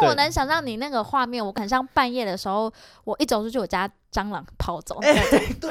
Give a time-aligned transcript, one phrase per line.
[0.00, 2.72] 但我能想象你那个画面，我很像半夜的时候，
[3.04, 5.00] 我一走出去，我家蟑螂跑走，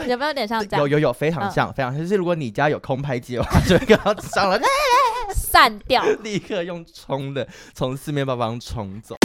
[0.07, 0.81] 有没有点像这样？
[0.81, 2.01] 有有有，非常像，嗯、非常像。
[2.01, 4.59] 就是如果你家有空拍机的话，就会看到蟑螂
[5.33, 9.15] 散掉， 立刻用冲的从四面八方冲走。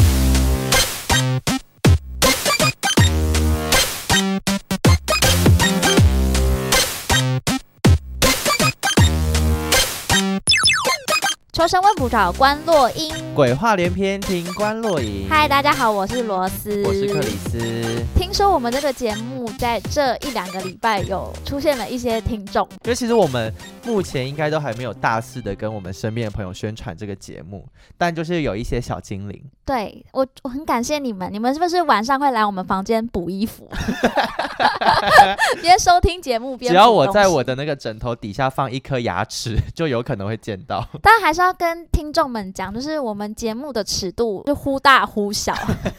[11.61, 15.29] 求神问卜找关洛英，鬼话连篇听关洛英。
[15.29, 18.02] 嗨，大家好，我是罗斯，我是克里斯。
[18.16, 23.52] 听说我们这个节目在这一两个礼拜有出现了一些听众，因为其实我们
[23.85, 27.68] 目前应该都还没有大肆的跟我们身边的朋友宣传这个节目，
[27.99, 29.44] 但就是有一些小精灵。
[29.70, 33.69] 对，我我很感谢你们，你们是不是晚上会来我们房间补衣服？
[35.62, 40.84] 边收听节目边，只要我在我的那个枕头底下放一颗牙齿，就有可能会见到。
[41.00, 41.55] 但还是要。
[41.60, 45.55] 跟听众们讲，就是我们节目的尺度就忽大忽小，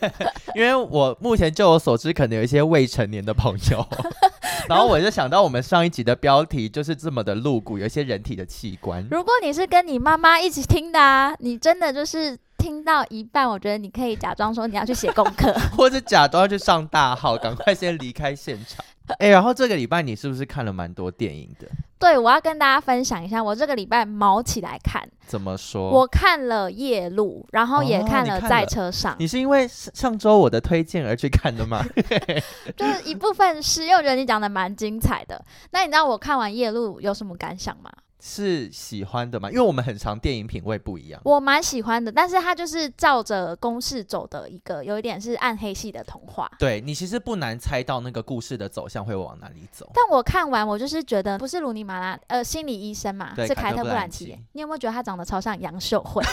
[0.56, 3.88] 因为我目前就我所知，可能有一些未成年的朋友，
[4.68, 9.08] 然后我就想到我们上一集的标题就是这么的露骨，有一些人体的器官。
[9.12, 18.86] 如果你是跟你妈妈一起听的啊，你真的就是听到一半，我觉得你可以假装说你要去写功课， 或者假装要去上大号， 赶快先离开现场。
[19.18, 21.68] 哎、欸，然后这个礼拜你是不是看了蛮多电影的？
[22.00, 25.06] 对，我要跟大家分享一下，我这个礼拜毛起来看。
[25.26, 25.90] 怎么说？
[25.90, 29.26] 我看了《夜路》，然后也看了《在车上》哦你。
[29.26, 31.84] 你是因为上周我的推荐而去看的吗？
[32.78, 35.44] 就是一部分是，因为我觉得你讲的蛮精彩的。
[35.72, 37.92] 那你知道我看完《夜路》有什么感想吗？
[38.24, 39.50] 是喜欢的吗？
[39.50, 41.20] 因为我们很常电影品味不一样。
[41.26, 46.50] 我蛮喜欢的，但是它就是照着公式走的一个，有一点是暗黑系的童话。
[46.60, 49.90] 对，你其实不难猜到那个故事的走向会往哪里走。
[49.94, 54.38] 但我看完，我就是觉得不是鲁尼马拉，呃，心理医生嘛，是凯特·布兰奇。
[54.52, 56.24] 你有没有觉得他长得超像杨秀慧？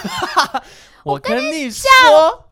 [1.04, 1.88] 我跟你说。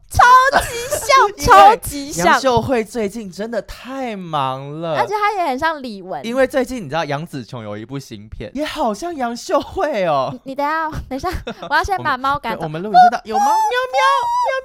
[0.08, 0.22] 超
[0.60, 2.26] 级像， 超级像。
[2.26, 6.22] 杨秀慧最近真的太忙了，而且她也很像李玟。
[6.22, 10.30] 因为最近你知道杨紫琼有一部新片，也好像杨秀慧哦。
[10.44, 11.28] 你，你等一下，等一下，
[11.68, 12.62] 我要先把猫赶走。
[12.62, 13.98] 我们录音到有猫，喵喵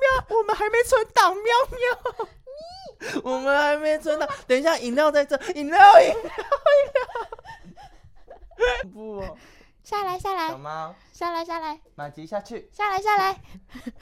[0.02, 1.80] 喵喵，我们还没存档，喵喵
[3.00, 4.30] 咪，我们还没存档。
[4.48, 8.90] 等一下，饮料在这，饮料，饮料，饮料。
[8.94, 9.38] 不、哦。
[9.84, 13.36] 下来下来，小猫下来下来，马吉下去，下来下来，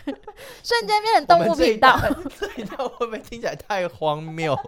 [0.64, 2.00] 瞬间变成动物频道。
[2.38, 4.54] 这一段会不会听起来太荒谬？
[4.54, 4.62] 啊！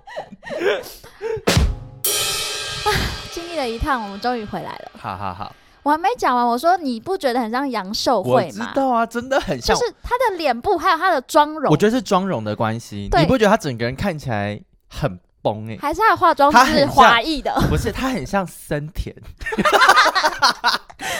[3.32, 4.92] 经历了一趟，我们终于回来了。
[4.98, 6.48] 好好好，我还没讲完。
[6.48, 8.66] 我说你不觉得很像杨秀慧吗？
[8.66, 9.76] 我知道啊，真的很像。
[9.76, 13.10] 就是她的脸部还有她的妆容，我觉得是妆容的关系。
[13.18, 15.20] 你不觉得她整个人看起来很？
[15.42, 17.54] 崩哎，还是他的化妆是华裔的？
[17.70, 19.16] 不是，他很像森田。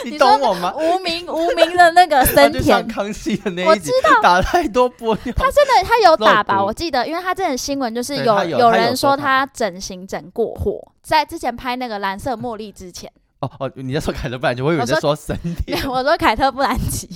[0.06, 0.74] 你懂我吗？
[0.76, 5.34] 无名无名的那个 森田，康熙的那一集，我知道打太多玻尿。
[5.36, 6.64] 他真的他有打吧？
[6.64, 13.12] 我记得，因为他这的新闻就是有有，有人说他整形整过火，在之前拍那个蓝色茉莉之前。
[13.40, 15.90] 哦哦，你在说凯特布兰奇，我以为你在说森田。
[15.90, 17.10] 我说凯特布兰奇。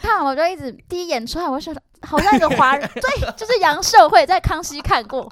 [0.00, 5.30] 看，我就一直第一眼出来，我说好像一个华人，对， 就是杨秀会在康熙看过。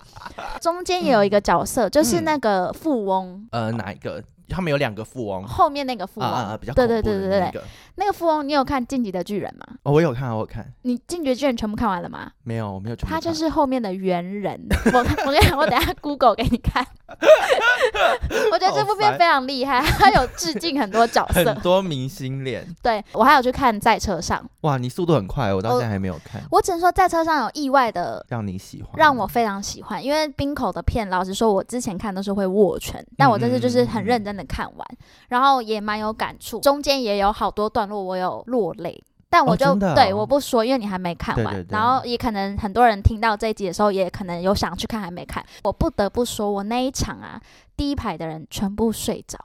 [0.60, 3.48] 中间也有一个角色，嗯、就是那个富翁。
[3.50, 4.22] 呃，哪一个？
[4.48, 5.44] 他们有两个富翁。
[5.44, 6.72] 后面那个富翁，啊啊、比较。
[6.72, 7.62] 对对对对对，
[7.96, 9.78] 那个富翁，你有看《进击的巨人》吗？
[9.82, 10.66] 哦，我有看，我有看。
[10.82, 12.30] 你《进击的巨人》全部看完了吗？
[12.44, 13.14] 没有，我没有全部。
[13.14, 14.60] 他就是后面的猿人。
[14.92, 16.86] 我我跟你讲，我等下 Google 给你看。
[18.52, 22.66] 我觉得这部片非常厉害，他有致敬很多角色，很多明星脸。
[22.82, 24.44] 对，我还有去看在车上。
[24.62, 26.40] 哇，你速度很快，我到现在还没有看。
[26.50, 30.02] 我，我只能说在车上有意外的让你喜欢，让我非常喜欢。
[30.04, 34.96] 因为冰口的片，老实说，我之前看都是会握拳，但我这次就是很认真的看完，嗯、
[35.30, 39.02] 然后也蛮有感触，中间也有好多段落我有落泪。
[39.30, 45.44] 但我就、哦哦、对我不说，因为你还没看完，对对对，然后也可能很多人听到这一集的时候，也可能有想去看还没看。
[45.64, 47.38] 我不得不说，我那一场啊，
[47.76, 49.38] 第一排的人全部睡着，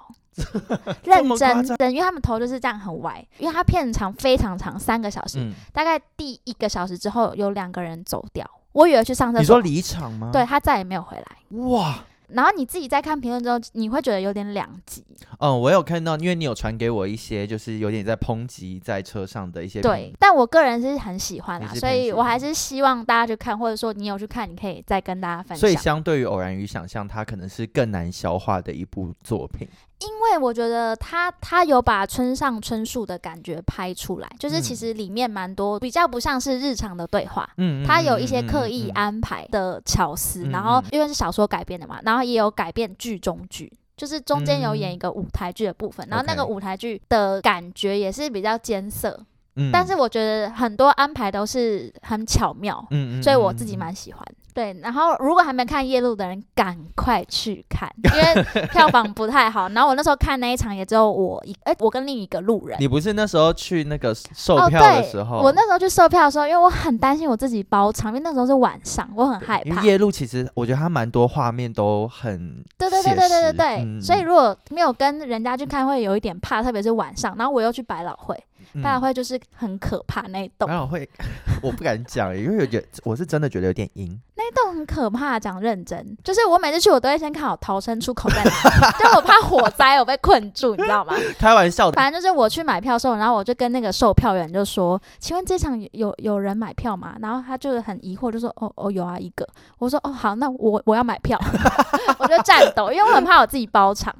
[1.04, 9.42] 认真的，因为他们头就是这样很歪，因为他片长非常长，三个小时，嗯、大概第一个小时之后有两个人走掉，我以为去上厕所。
[9.42, 10.30] 你说离场吗？
[10.32, 11.58] 对，他再也没有回来。
[11.68, 12.06] 哇！
[12.30, 15.04] 然后你自己在看评论之后，你会觉得有点两极。
[15.40, 19.82] 嗯，我有看到，因为你有传给我一些，就是有点在抨击在车上的一些。
[19.82, 25.58] 对，但我个人是很喜欢啦，所以我还是希望大家去看，或者说你有去看，你可以再跟大家分享。
[25.58, 29.68] 所以相对于偶然与想象，它可能是更难消化的一部作品。
[30.04, 49.18] 因为我觉得他他有把村上春树的感觉拍出来，就是其实里面蛮多比较不像是日常的对话，嗯，他有一些刻意安排的巧思，嗯、然后因为是小说改编的嘛，然后也有改变剧中剧，就是中间有演一个舞台剧的部分，嗯、然后那个舞台剧的感觉也是比较艰涩。
[49.56, 54.26] 嗯，但是我觉得很多安排都是很巧妙，嗯，所以我自己蛮喜欢。
[54.54, 59.68] 对，然后如果还没看夜路的人，赶快去看，因为票房不太好。
[59.70, 62.78] 然后我那时候看那一场也只有我一，哎，我跟另一个路人。
[62.80, 65.38] 你不是那时候去那个售票的时候？
[65.38, 69.70] 哦，我那时候去售票的时候，因为我很担心我自己包场，因为那时候是晚上，我很害怕。
[69.70, 77.36] 因为夜路其实我觉得它蛮多画面都很对对对对对对对，嗯，所以如果没有跟人家去看，会有一点怕，特别是晚上。
[77.38, 78.38] 然后我又去百老汇。
[78.82, 81.08] 百老汇就是很可怕那一栋，百老汇
[81.62, 84.20] 我不敢讲，因为有点我是真的觉得有点阴。
[84.44, 88.52] 那一栋很可怕，讲认真，就是我每次去我都会先看好逃生出口在哪，
[89.00, 91.14] 就我怕火灾我被困住，你知道吗？
[91.40, 91.96] 开玩笑的。
[91.96, 99.48] 反正就是我去买票的时候，然后我就跟那个售票员就说：“请问这场有有，人买票吗？”然后他就是很疑惑，就说：“哦哦有啊一个。”
[99.80, 101.40] 我说：“哦好，那我我要买票。
[102.20, 104.14] ”我就战斗，因为我很怕我自己包场。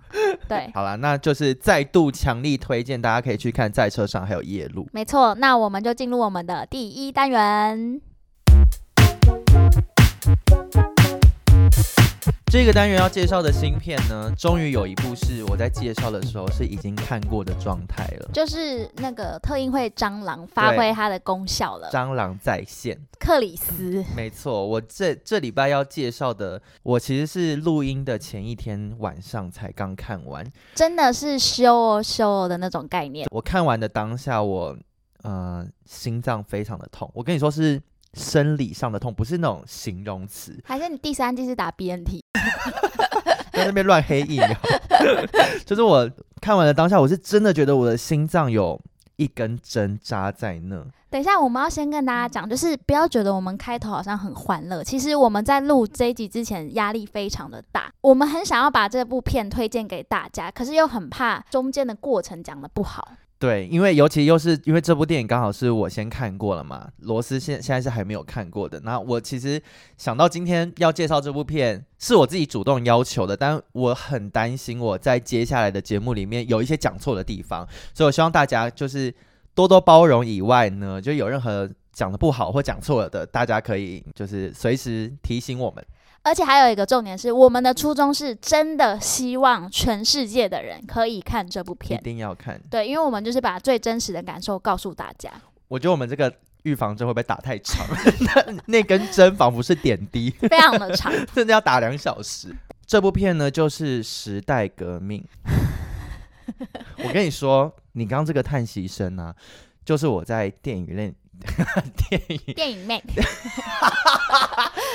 [0.48, 4.88] 对，好了，那就是再度强力推荐，大家可以去看在车上还有夜路。
[4.94, 8.00] 没错，那我们就进入我们的第一单元。
[12.52, 21.90] 这个单元要介绍的新片呢，终于有一部是我在介绍的时候是已经看过的状态了，就是那个特映会蟑螂发挥它的功效了。
[21.92, 33.28] 蟑螂在线，克里斯，没错，我这这礼拜要介绍的，我其实是录音的前一天晚上才刚看完，真的是修哦修哦的那种概念。
[33.32, 34.78] 我看完的当下，我
[35.24, 37.82] 呃心脏非常的痛，我跟你说是。
[38.14, 40.60] 生理上的痛，不是那种形容词。
[40.64, 42.22] 还是你第三季是打 BNT，
[43.52, 44.50] 在那边乱黑疫苗。
[45.66, 46.10] 就是我
[46.42, 48.80] 看完了当下，我是真的觉得我的心脏有
[49.16, 50.86] 一根针扎在那。
[51.10, 57.92] 等一下，我们要先跟大家讲，就是不要觉得我们开头好像很欢乐，其实我们在录这一集之前压力非常的大。
[58.02, 63.12] 我们很想要把这部片推荐给大家，可是又很怕中间的过程讲的不好。
[63.44, 68.80] 对，因为尤其又是因为这部电影刚好是我先看过了嘛，罗斯现现在是还没有看过的。
[68.86, 69.62] 那我其实
[69.98, 79.14] 想到今天要介绍这部片，是我自己主动要求的，但我很担心我在接下来的节目里面有一些讲错的地方，所以我希望大家就是
[79.54, 80.26] 多多包容。
[80.26, 85.86] 以外呢，就有任何讲的不好或讲错了的，大家可以就是随时提醒我们。
[86.24, 92.60] 而且还有一个重点是，我们的初衷是真的希望全世界的人可以看这部片，一定要看。
[92.70, 95.30] 对，因为我们就是把最真实的感受告诉大家。
[95.68, 96.34] 我觉得我们这个
[96.64, 97.86] 预防针会不会打太长？
[98.48, 102.56] 那那根针仿佛是点滴，非常的长， 甚至要打两小时。
[102.86, 105.22] 这部片呢，就是《时代革命》。
[107.06, 109.36] 我跟你说，你刚刚这个叹息声啊，
[109.84, 111.14] 就是我在电影院。
[112.10, 112.54] 电影。
[112.54, 113.04] 电影妹，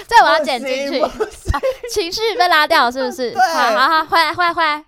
[0.08, 1.00] 这我要剪进去，
[1.92, 3.36] 情绪被拉掉是不是？
[3.38, 4.84] 好好好，回来回来回来。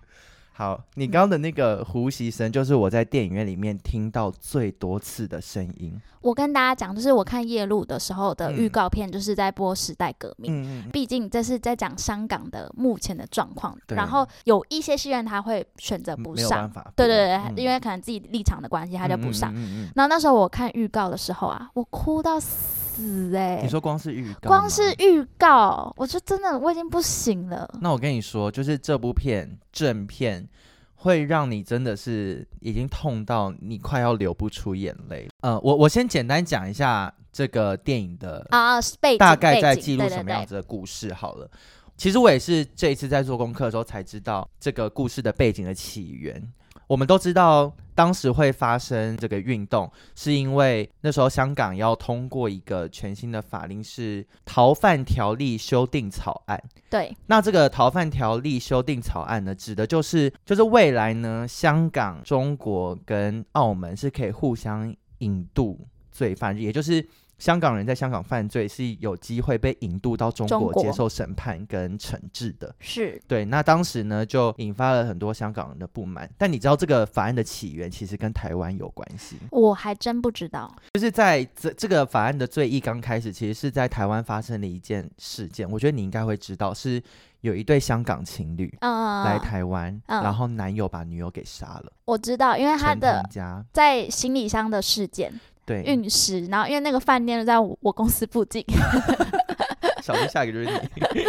[0.61, 5.99] 好，你刚刚的那个呼吸声，就是我在电影院里面听到最多次的声音。
[6.21, 10.53] 我跟大家讲，就是我看夜路的时候的预告片，就是在播《时代革命》。
[10.55, 10.91] 嗯嗯。
[10.91, 16.71] 毕竟这是在讲香港的目前的状况，然后有一些戏院他会选择不上。
[16.95, 19.55] 对对对，因为可能自己立场的关系，他就不上。
[19.95, 22.90] 然后那时候我看预告的时候啊，我哭到死
[23.35, 23.61] 哎！
[23.63, 27.69] 你说光是预告，光是预告，我就真的我已经不行了。
[27.81, 30.49] 那我跟你说，就是这部片正片。
[31.03, 35.27] 会让你真的是已经痛到你快要流不出眼泪。
[35.41, 38.79] 呃，我我先简单讲一下这个电影的啊，
[39.19, 41.51] 大概在记录什么样子的故事好了。
[41.97, 46.53] 其实我也是这一次在做功课的时候才知道这个故事的背景的起源。
[46.91, 56.61] 我们都知道，当时会发生这个运动，是因为那时候香港要通过一个全新的法令，是逃犯条例修订草案。
[56.91, 67.09] 对，那这个逃犯条例修订草案呢，指的就是就是未来呢，香港、中国跟澳门是可以互相引渡罪犯，也就是。
[67.41, 73.45] 香港人在香港犯罪是有机会被引渡到中国接受审判跟惩治的，是对。
[73.45, 76.31] 那当时呢，就引发了很多香港人的不满。
[76.39, 79.39] 但你知道这个法案的起源其实跟台湾有关系？
[79.51, 80.73] 我还真不知道。
[80.93, 85.69] 就是在这这个法案的最一刚开始，其实是在台湾发生了一件事件。
[85.71, 87.03] 我觉得你应该会知道，是
[87.41, 91.91] 有一对香港情侣来台湾，嗯，然后男友把女友给杀了。
[92.05, 93.23] 我知道，因为他的
[93.73, 95.33] 在行李箱的事件。
[95.71, 98.65] 对，运食，然后因为那个饭店在我，我公司附近，
[100.03, 101.25] 小心下一个就是你。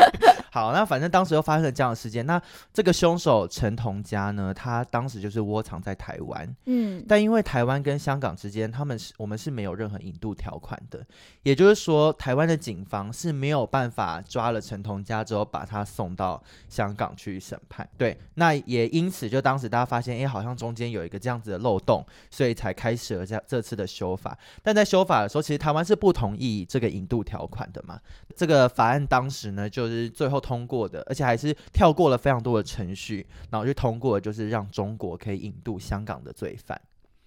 [0.53, 2.25] 好，那反正当时又发生了这样的事件。
[2.25, 2.39] 那
[2.73, 6.55] 这个凶手陈同佳呢，他当时就是窝藏在台湾。
[6.65, 11.01] 嗯，但因为台湾跟香港之间，他们是我们是没有任何引渡条款的，
[11.43, 17.87] 也就是说，台湾的警方是没有办法抓了陈同佳之后把他送到香港去审判。
[17.97, 24.37] 对，那也因此就当时大家发现，哎，好像中间有一个这样子的漏洞，所以才开始了这这次的修法。
[24.61, 27.97] 但在修法的时候，其实台湾是不同意这个引渡条款的嘛。
[28.35, 36.81] 这个法案当时呢，就是最后通过的，而且还是跳过了非常多的程序，然后就通过，就是让中国可以引渡香港的罪犯。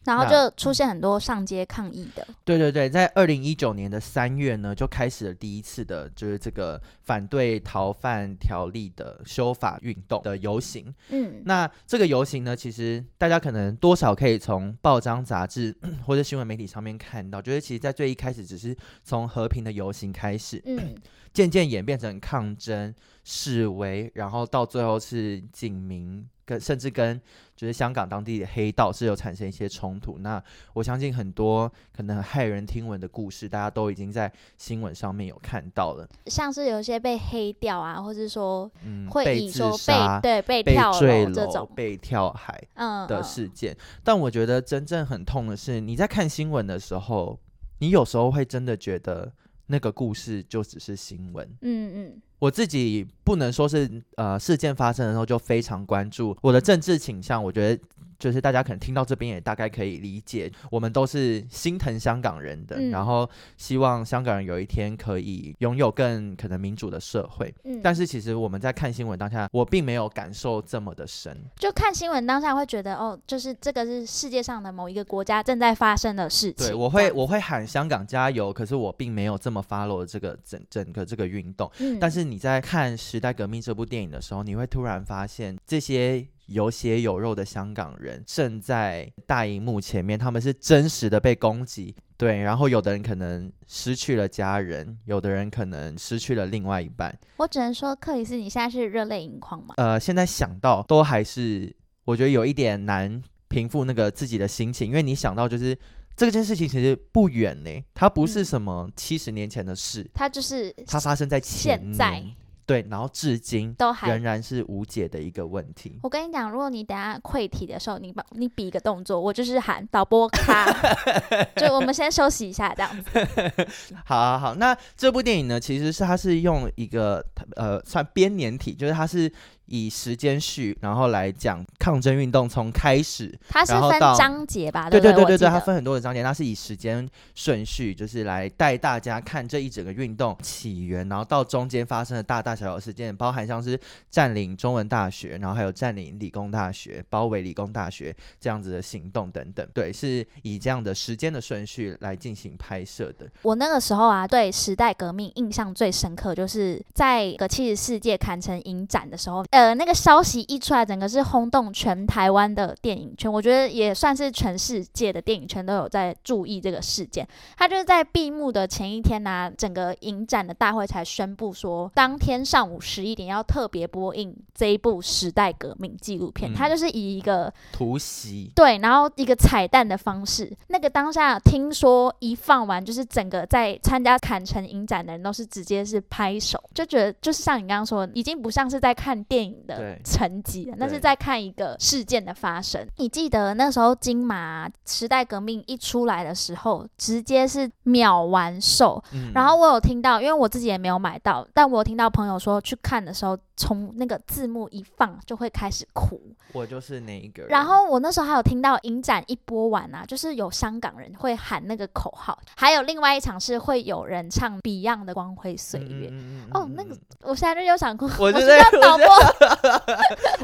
[0.04, 2.26] 然后就出现很多上街抗议的。
[2.44, 10.94] 对对对，在二零一九年的三月呢，就开始了第一次的，就是这个反对逃犯条例的修法运动的游行。
[11.08, 15.74] 嗯，那这个游行呢，其实大家可能多少可以从报章杂志
[16.06, 20.94] 或者新闻媒体上面看到，就是其实，在最一开始只是从和平的游行开始，嗯，
[21.32, 22.94] 渐渐演变成抗争、
[23.24, 26.28] 示威，然后到最后是警民。
[26.44, 27.20] 跟甚至跟
[27.56, 47.38] 就是香港当地的黑道是有产生一些冲突，那我相信很多可能骇人听闻的故事，大家都已经在新闻上面有看到了，像是有些被黑掉啊，或者说嗯会以说被被对被跳楼这种被跳海嗯的事件，嗯嗯，但我觉得真正很痛的是，你在看新闻的时候，
[47.78, 49.32] 你有时候会真的觉得
[49.68, 52.22] 那个故事就只是新闻，嗯嗯。
[52.44, 57.82] 我自己不能说是呃事件发生的时候就非常关注我的政治倾向，我觉得。
[58.16, 67.52] 就是大家可能听到这边也大概可以理解，我们都是心疼香港人的，嗯、然后希望香港人有一天可以拥有更可能民主的社会。
[67.64, 71.36] 嗯，但是其实我们在看新闻当下，我并没有感受这么的深。
[71.56, 76.68] 就看新闻当下会觉得，哦，就是这个是世界上的某一个国家正在发生的事情。
[76.68, 81.70] 对，我会我会喊香港加油，可是我并没有这么 follow 这个整整个这个运动。
[81.80, 86.26] 嗯，但是你在看《时代革命》这部电影的时候，你会突然发现这些。
[86.46, 97.18] 有血有肉的香港人正在大荧幕前面，他们是真实的被攻击，对，然后有的人可能失去了家人，有的人可能失去了另外一半。
[97.38, 99.76] 我只能说，克里斯，你现在是热泪盈眶吗？
[99.78, 101.74] 呃，现在想到都还是
[102.04, 105.74] 我觉得有一点难平复那个自己的心情，因为你想到就是
[106.16, 112.22] 这件事情其实不远呢，它不是什么七十年前的事，嗯、它就是它发生在现在。
[112.66, 115.98] 对，然后至今都还仍然是无解的一个问题。
[116.02, 120.64] 我跟你讲，如果你等下溃体的时候，你把你比一个动作，我就是喊导播卡，
[121.56, 123.66] 就我们先休息一下，这样子。
[124.06, 127.22] 好好好，那这部电影呢，其实是它是用一个
[127.56, 129.30] 呃算编年体，就是它是。
[129.66, 134.90] 以时间序，然后来讲抗争运动从开始，它是分章节吧？
[134.90, 143.78] 对对对对对，它分很多的章节，它是以时间顺序，就是来带大家看这一整个运动起源，然后到中间发生的大大小小事件，包含像是
[144.10, 149.66] 占领中文大学，然后还有占领理工大学、包围理工大学这样子的行动等等。
[149.72, 153.26] 对，是以这样的时间的顺序来进行拍摄的。
[153.42, 159.42] 我那个时候啊，对时代革命印象最深刻，就是在个七十世界坎城影展的时候。
[159.54, 167.24] 呃，那个消息一出来，整个是轰动全台湾的电影圈，我觉得也算是全世界的电影圈都有在注意这个事件。
[167.56, 176.52] 他就是在闭幕的前一天呢、啊，整个影展的大会才宣布说，当天上午十一点要特别播映这一部时代革命纪录片。
[176.52, 180.52] 他、嗯、就是以一个突袭对，然后一个彩蛋的方式。
[180.66, 189.43] 那个当下听说一放完，就是整个在参加坎城影展的人都是直接是拍手，就觉得就是像你刚刚说的，已经不像是在看电影。
[189.66, 192.86] 的成绩，那是在看一个事件的发生。
[192.98, 199.02] 你记得那时候金马时代革命一出来的时候，直接是秒完售。
[199.12, 206.20] 嗯、然后我有听到，因为我自己也没有买到，但我有听到朋友说去看的时候，从那个字幕一放就会开始哭。
[206.52, 207.50] 我就是那一个人。
[207.50, 216.08] 然后我那时候还有听到影展一播完啊，就是有香港人会喊那个口号，还有另外一场是会有人唱 Beyond 的《光辉岁月》。
[216.10, 218.08] 嗯、哦，那个我现在就又想哭。
[218.18, 219.06] 我知道导播。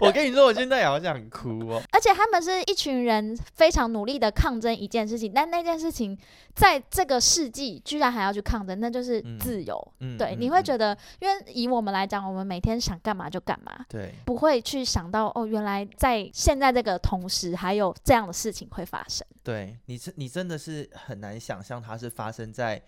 [0.00, 1.80] 我跟你说，我现在也好想哭哦。
[1.92, 6.16] 而且他们是一群人非常努力的抗争一件事情，但那件事情
[6.54, 9.92] 在这个世纪居然还要去抗争，那就是自由。
[10.00, 19.26] 嗯、对，嗯、你会觉得，因为以我们来讲，我们每天想干嘛就干嘛，对，不会去想到哦，原来在现在这个同时还有这样的事情会发生。
[19.42, 22.82] 对，你真你真的是很难想象它是发生在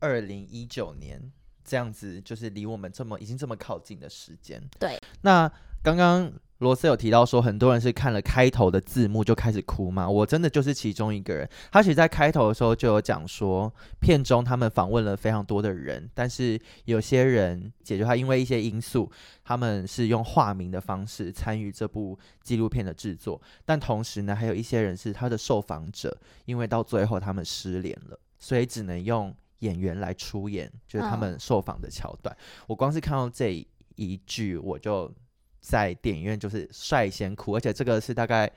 [0.00, 1.30] 二零一九年。
[1.62, 4.60] 这样子就是离我们这么已经这么靠近的时间。
[4.80, 5.48] 对，那
[5.84, 10.08] 刚刚罗斯有提到说，很多人是看了开头的字幕就开始哭嘛。
[10.08, 11.48] 我真的就是其中一个人。
[11.72, 19.10] 他其实，在开头的时候就有讲说，片中他们访问了非常多的人，但是有些人解决他因为一些因素，
[19.42, 23.40] 他们是用化名的方式参与这部纪录片的制作。
[23.64, 26.14] 但同时呢，还有一些人是他的受访者，
[26.44, 32.36] 因为到最后他们失联了，所以只能用演员来出演，就是他们受访的桥段。
[32.60, 32.70] Oh.
[32.72, 35.10] 我光是看到这一句，我就。
[35.60, 38.50] 在电影院就是率先哭，而且这个是大概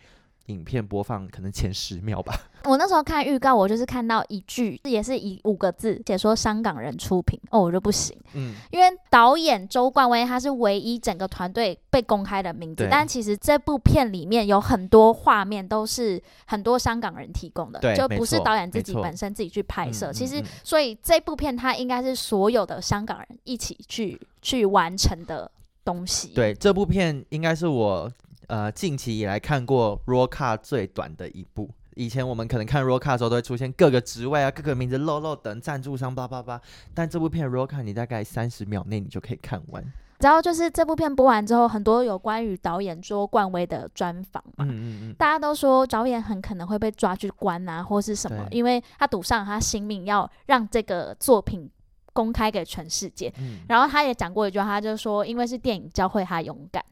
[0.48, 2.34] 影片播放可能前十秒吧。
[2.66, 20.12] 我那时候看预告，我就是看到一句，也是以五个字写说香港人出品，哦，我就不行，嗯，因为导演周冠威他是唯一整个团队被公开的名字，但其实这部片里面有很多画面都是很多香港人提供的，就不是导演自己本身自己去拍摄。
[20.14, 25.52] 其实，所以这部片它应该是所有的香港人一起去去完成的。
[25.84, 28.12] 东西对，这部片应该是我
[28.48, 31.70] 呃近期以来看过 cut 最短的一部。
[31.96, 36.60] 以前我们可能看 cut 的时候都会出现各个职位啊、各个名字漏漏等赞助商叭叭叭，
[36.94, 39.84] 但这部片 cut 你大概三十秒内你就可以看完。
[40.20, 51.70] 然后就是这部片播完之后，很多有关于导演周冠威的专访嘛，嗯嗯嗯，大家都说导演很可能会被抓去关啊，或是什么，因为他赌上他性命要让这个作品。
[52.14, 56.84] 公开给全世界，嗯、然后他也讲过一句话，他就说，因为是电影教会他勇敢。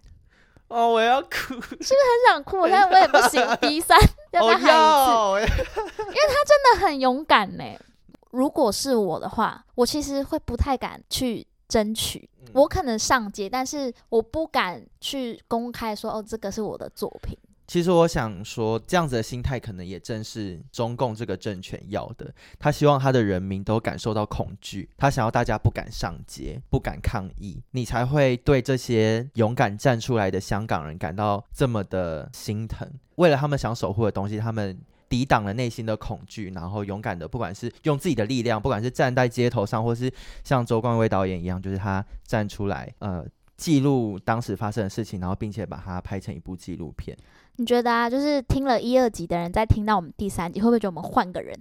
[0.68, 2.66] 哦，我要哭，是不是很想哭？
[2.72, 4.00] 但我也不行， 鼻酸，
[4.32, 7.64] 要再喊一次，哦、因为他真的很勇敢呢。
[8.32, 17.38] 如果是我的话，我其实会不太敢去争取，嗯、我可能上街，但是我不敢去公开说，哦，这个是我的作品。
[17.72, 22.30] 其实我想说，这样子的心态可能也正是中共这个政权要的。
[22.60, 32.86] 他希望他的人民都感受到恐惧，他想要大家不敢上街、不敢抗议，你才会对这些勇敢站出来的香港人感到这么的心疼。
[33.16, 40.12] 为了他们想守护的东西，他们抵挡了内心的恐惧，然后勇敢的，不管是用自己的力量，不管是站在街头上，或是
[40.44, 43.26] 像周冠威导演一样，就是他站出来，呃，
[43.62, 47.16] 记录当时发生的事情，然后并且把它拍成一部纪录片。
[47.58, 51.56] 你觉得啊，就是听了一二集的人，在听到我们第三集，会不会觉得我们换个人？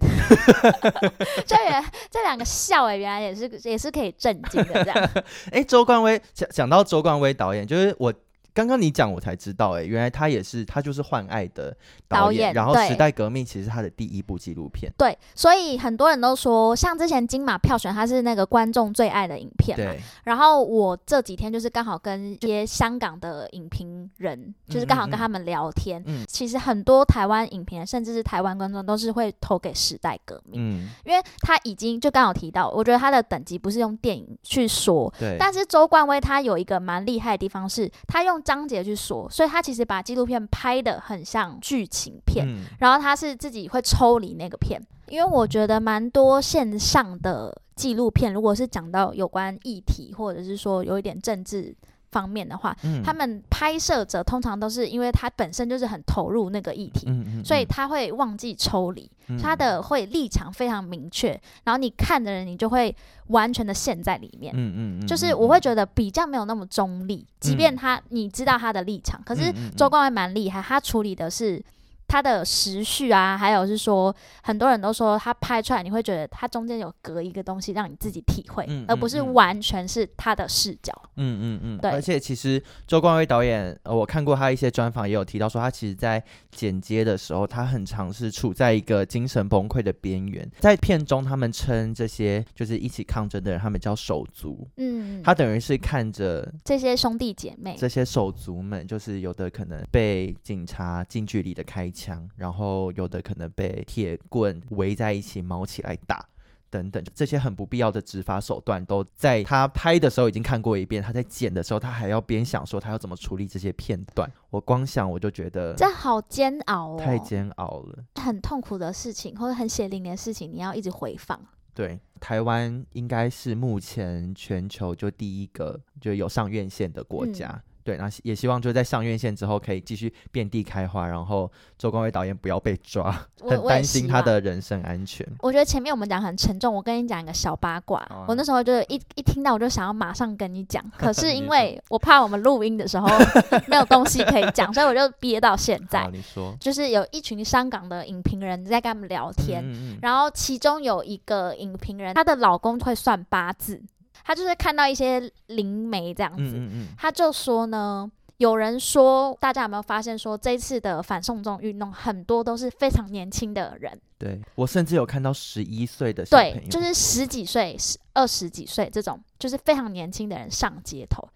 [1.46, 5.10] 这也这两个笑哎，原来也是也是可以震惊的这样。
[5.52, 8.12] 哎、欸，周冠威讲讲到周冠威导演，就是我。
[8.52, 11.76] 刚刚你讲我才知道，哎，原来他也是他就是《换爱》的
[12.08, 14.92] 导演，导演然后《时代革命》其实是他的第一部纪录片。
[14.98, 19.84] 对，所以很多人都说，像之前金马票选，他是那个观众最爱的影片嘛。
[19.84, 20.00] 对。
[20.24, 26.02] 然后我这几天就是刚好跟一些香港的影评人，就是刚好跟他们聊天。
[26.06, 26.24] 嗯。
[26.26, 30.60] 其实很多台湾影评人，甚至是台湾观众，都是会投给《时代革命》。
[30.64, 30.88] 嗯。
[31.04, 35.12] 因为他已经就刚好提到，我觉得他的等级不是用电影去说。
[35.18, 35.36] 对。
[35.38, 38.39] 但是周冠威他有一个蛮厉害的地方，是他用。
[38.42, 51.74] 章节去说，所以他其实把纪录片拍的很像剧情片，嗯、然后他是自己会抽离那个片，因为我觉得蛮多线上的纪录片，如果是讲到有关议题，或者是说有一点政治。
[52.10, 61.28] 方面的话，嗯、他们拍摄者通常都是因为他本身就是很投入那个议题，嗯嗯嗯、所以他会忘记抽离，嗯、他的会立场非常明确，
[61.64, 62.94] 然后你看的人你就会
[63.28, 71.62] 完全的陷在里面，嗯嗯嗯、就是我会觉得比较没有那么中立，嗯、即便他你知道他的立场，可是周冠威蛮厉害，他处理的是。
[72.10, 80.92] 他的时序啊，还有是说，很多人都说他拍出来，你会觉得他中间有隔一个东西让你自己体会，嗯嗯嗯、而不是完全是他的视角。
[81.18, 81.88] 嗯嗯嗯，对。
[81.92, 86.20] 而且其实周冠威导演，呃，我看过他一些专访，也有提到说，他其实在
[86.50, 90.50] 剪接的时候，他很尝试处在一个精神崩溃的边缘。
[90.58, 94.66] 在片中，他们称这些就是一起抗争的人，他们叫手足。
[94.78, 101.99] 嗯，他等于是看着这些兄弟姐妹，这些手足们，就是有的可能被警察近距离的开枪。
[102.00, 106.24] 枪，然后有的可能被铁棍围在一起，毛起来打，
[106.70, 111.02] 等等，这些很不必要的执法手段，都在他拍的时候已经看过一遍。
[111.02, 114.30] 他在剪的时候，他还要边想说他要怎么处理这些片段。
[114.48, 121.38] 我光想我就觉得这好煎熬哦，太煎熬了，很痛苦的事情或者很血淋淋的事情，你要一直回放。
[121.74, 127.48] 对，台湾应该是目前全球就第一个就有上院线的国家。
[127.48, 135.26] 嗯对，那也希望就是在上院线之后可以继续遍地开花，然后周光伟导演不要被抓， 很担心他的人身安全。
[135.40, 138.00] 我，我觉得前面我们讲很沉重，我跟你讲一个小八卦。
[138.00, 143.08] 啊、我那时候就一一听到我就想要马上跟你讲， 可是因为我怕我们录音的时候
[143.68, 146.08] 没有东西可以讲，所以我就憋到现在。
[146.12, 153.82] 你说，就是有一群香港的影评人在跟他们聊天，嗯嗯嗯，然后其中有一个影评人，她的老公会算八字。
[154.24, 164.00] 他就是看到一些灵媒这样子，嗯嗯嗯，他就说呢，有人说，大家有没有发现说，这一次的反送中运动很多都是非常年轻的人。
[164.18, 171.26] 对，我甚至有看到十一岁的小朋友，对，就是十几岁、十二十几岁这种，就是非常年轻的人上街头。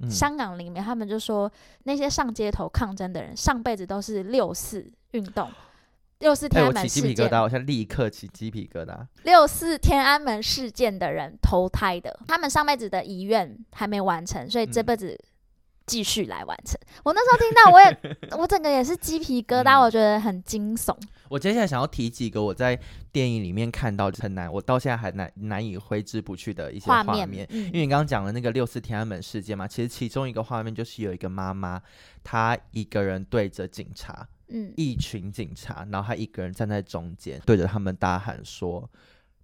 [0.00, 1.50] 嗯、香港里面，他们就说
[1.84, 5.50] 那些上街头抗争的人，上辈子都是六四运动。
[6.20, 9.06] 六四天安门事件，欸、我起鸡皮疙瘩，我现在立刻起鸡皮疙瘩。
[9.24, 15.18] 六四天安门事件的人投胎的，他们上辈子的遗愿还没完成，所以这辈子
[15.84, 16.80] 继续来完成。
[16.80, 20.96] 嗯、我那时候听到，我也 我整个也是鸡皮疙瘩，嗯、我觉得很惊悚。
[21.28, 22.78] 我接下来想要提几个我在
[23.12, 27.28] 电影里面看到很难，我到现在还难难以挥之不去的一些画面。
[27.28, 31.82] 面嗯、因为你刚刚讲了那个六四天安门事件嘛，其实其中一个画面就是有一个妈妈，
[32.24, 34.26] 她一个人对着警察。
[34.48, 38.88] 嗯，一群警察，然后他一个人站在中间，对着他们大喊说：“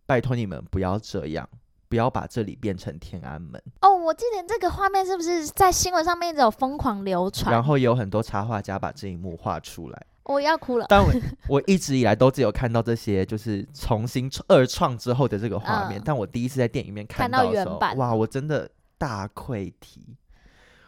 [0.06, 1.48] 拜托你们不要这样，
[1.88, 7.52] 不要把这里变成天安门。”哦，我记得这个画面是不是在新闻上面一直有疯狂流传？
[7.52, 10.06] 然后有很多插画家把这一幕画出来。
[10.22, 10.86] 我要哭了。
[10.90, 11.12] 但我
[11.48, 16.00] 我一直以来都只有看到这些，就是重新二创之后的这个画面。
[16.00, 20.16] 嗯、但我第一次在电影里面看到，原版，哇，我真的大溃体，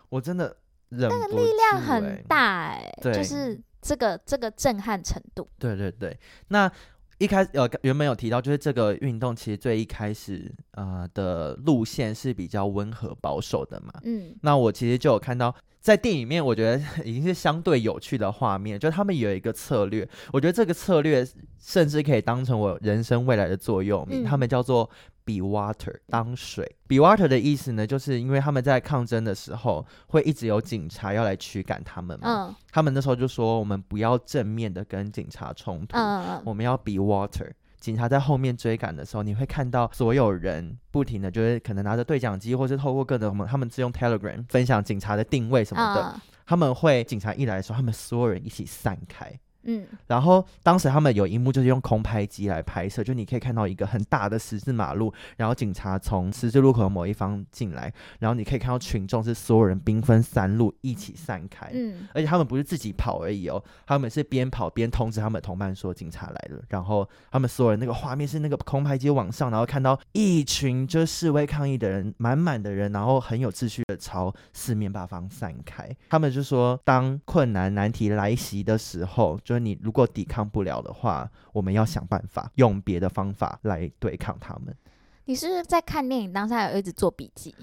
[0.08, 0.56] 我真的
[0.88, 3.60] 忍不住、欸、那个力量很大哎、欸，就是。
[3.84, 6.18] 这个这个震撼程度，对对对。
[6.48, 6.70] 那
[7.18, 13.92] 一开始呃原本有提到，就是这个运动其实最一开始呃的路线是比较温和保守的嘛。
[14.04, 14.34] 嗯。
[14.40, 21.22] 那我其实就有看到，在电影里面，我觉得已经是相对有趣的画面，就他们有一个策略，我觉得这个策略
[21.60, 24.88] 甚至可以当成我人生未来的座右铭，嗯、他们叫做。
[25.26, 26.76] Be water，当水。
[26.86, 32.48] Be water 的意思呢，就是因为他们在抗争的时候，会一直有警察要来驱赶他们嘛。
[32.48, 32.54] 嗯。
[32.70, 37.50] 他们那时候就说：“我们不要正面的跟警察冲突，嗯、我们要 be water。”
[37.84, 46.02] 警察在后面追赶的时候，你会看到所有人不停的，就是可能拿着对讲机，或是透过各种什么，他们是用 Telegram 分享警察的定位什么的。
[46.02, 49.30] 嗯、他们会警察一来的时候，他们所有人一起散开。
[49.66, 79.53] 嗯，然后当时他们有一幕就是用空拍机来拍摄，就你可以看到一个很大的十字马路，然后警察从十字路口的某一方进来，然后你可以看到群众是所有人兵分三路一起散开，嗯，而且他们不是自己跑而已哦，他们是边跑边通知他们的同伴说警察来了，然后他们所有人那个画面是那个空拍机往上，然后看到一群就是示威抗议的人，满满的人，然后很有秩序的朝四面八方散开，他们就说当困难难题来袭的时候就。
[79.58, 84.74] 你如果抵抗不了的话，我们要想办法用别的方法来对抗他们。
[85.26, 87.54] 你是不是在看电影当下有一直做笔记，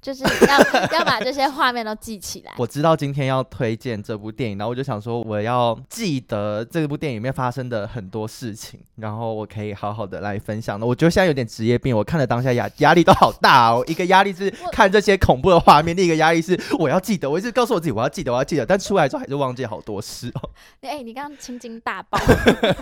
[0.00, 0.58] 就是要
[0.98, 2.52] 要把这些画面都记起来？
[2.58, 10.84] 我知道今天要推荐这部电影，然后我就想说我要记得这部电影里面发生的很多事情，然后我可以好好的来分享的。
[10.84, 13.84] 我觉得现在有点职业病，我看了当下压压力都好大哦。
[13.86, 20.50] 一个压力是看这些恐怖的画面，另一个压力是我要记得，我一直告诉我自己我要记得，我要记得，但出来之后还是忘记好多事哦。
[20.80, 22.18] 哎、欸，你刚刚青筋大爆，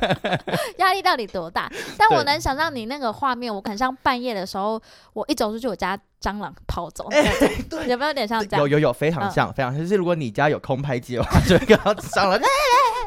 [0.79, 1.71] 压力到底多大？
[1.99, 4.23] 但我能想象你那个画面，我很像半。
[4.23, 4.81] 夜的时候，
[5.15, 7.31] 我一走出去，我家蟑螂跑走，欸、
[7.69, 8.61] 对，有没有点像这样？
[8.61, 9.83] 有有有，非常像，嗯、非常像。
[9.83, 12.41] 就是如果你家有空拍机的话，就会看到蟑螂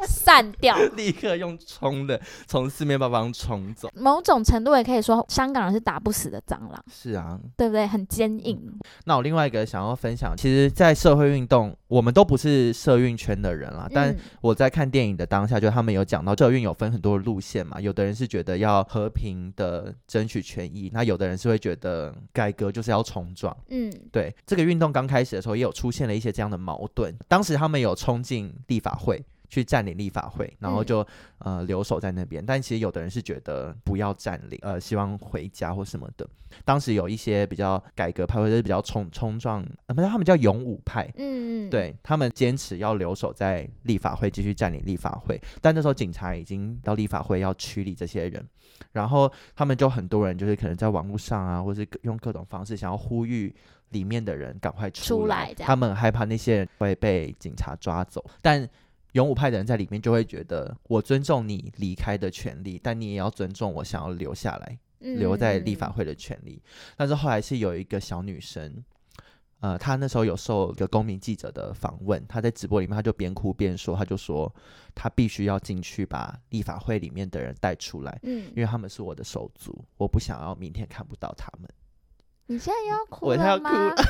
[0.05, 3.89] 散掉， 立刻用冲的从四面八方冲走。
[3.95, 6.83] 某种程度也可以说，香港人是打不死的蟑螂。
[6.91, 7.85] 是啊，对不对？
[7.87, 8.59] 很坚硬。
[9.05, 13.87] 那我另外一个想要分享，其实，在社会运动，我们都不是社运圈的人啦。
[13.93, 17.79] 但我在看电影的当下，就他们有讲到，社运有分很多路线嘛。
[17.79, 23.55] 有的人是觉得要和平的争取权益，那有的人是会觉得改革就是要冲撞。
[23.69, 24.33] 嗯，对。
[24.45, 27.15] 这个运动刚开始的时候，也有出现了一些这样的矛盾。
[27.27, 29.23] 当时他们有冲进立法会。
[29.55, 30.99] 去占领立法会，然后就、
[31.39, 32.45] 嗯、呃留守在那边。
[32.45, 36.27] 但其实有的人是觉得不要占领，呃，希望回家或什么的。
[36.63, 45.39] 当时有一些比较改革派或者是比较冲冲撞，呃，不是他们叫勇武派，嗯，对，他们坚持要留守在立法会，继续占领立法会。
[45.61, 48.45] 但那时候警察已经到立法会要驱离这些人，
[48.91, 53.53] 然后他们就很多人就是可能在网络上啊，或是用各种方式想要呼吁
[53.89, 58.69] 里面的人赶快出来，出来他们很害怕那些人会被警察抓走，但。
[59.15, 66.61] 勇武派的人在里面就会觉得，我尊重你离开的权利，但你也要尊重我想要留下来、嗯、留在立法会的权利。
[66.97, 68.83] 但是后来是有一个小女生，
[69.61, 74.53] 呃，她那时候有受一个公民记者的访问，她在直播里面，她就边哭边说，她就说
[74.93, 81.69] 她必须要进去把立法会里面的人带出来，嗯，因为他们是我的手足，我不想要明天看不到他们。
[82.47, 83.71] 你现在又要哭了吗？
[83.71, 84.03] 我要哭。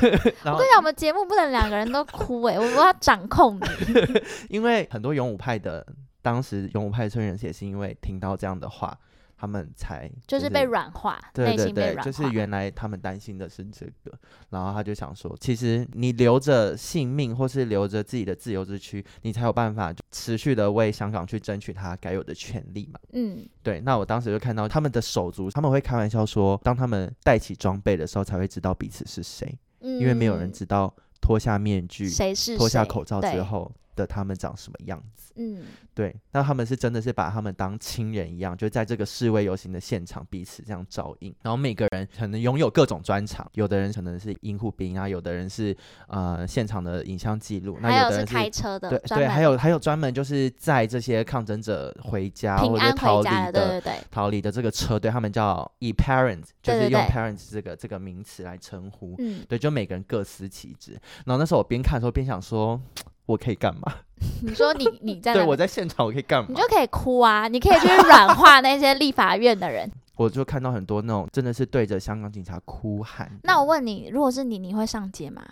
[0.52, 3.66] 我跟你讲，我们节目不能两个人都哭哎、我，我要掌控你。
[4.50, 5.86] 因为很多勇武派的，
[6.22, 8.98] 当时勇武派的参与人士也是因为听到这样的话，
[9.46, 12.02] 他们才就是被软化，对对对，化。
[12.02, 14.18] 就是原来他们担心的是这个，
[14.50, 23.00] 然后他就想说，其实你留着性命或是留着自己的自由之躯，你才有办法持续的为香港去争取他该有的权利嘛。
[23.14, 23.80] 嗯，对。
[23.82, 35.32] 那我当时就看到他们的手足，他们会开玩笑说，当他们戴起装备的时候，才会知道彼此是谁，嗯，因为没有人知道脱下面具、谁是脱下口罩之后的他们长什么样子。
[35.38, 41.36] 嗯，对，那他们是真的是把他们当亲人一样，就在这个示威游行的现场彼此这样照应。
[41.42, 45.76] 然后每个人可能拥有各种专长，有的人可能是医护兵啊，有的人是
[46.08, 59.16] 呃现场的影像记录，那有的人是开车的，对对，还有还有专门就是载这些抗争者回家或者逃离的，对对对，逃离的这个车队，他们叫以 parents，就是用 parents 这个这个名词来称呼。
[59.18, 60.94] 嗯，对，就每个人各司其职。
[61.26, 62.80] 然后那时候我边看的时候边想说。
[63.26, 63.94] 我可以干嘛？
[64.42, 66.48] 你说你你在对我在现场，我可以干嘛？
[66.50, 67.48] 你就可以哭啊！
[67.48, 69.90] 你可以去软化那些立法院的人。
[70.16, 73.38] 我就看到很多那种真的是对着香港警察哭喊。
[73.44, 75.44] 那我问你，如果是你，你会上街吗？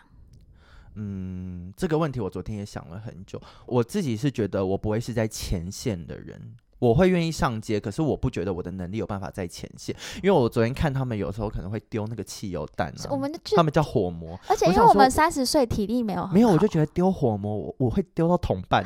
[0.96, 3.42] 嗯，这个问题我昨天也想了很久。
[3.66, 6.56] 我自己是觉得我不会是在前线的人。
[6.84, 18.84] 我会愿意上街，可是我不觉得我的能力有办法在前线，因为我昨天看他们有时候可能会丢那个汽油弹啊，我们他们叫火魔，而且因为我们三十岁体力没有，没有，我就觉得丢火魔我我会丢到同伴，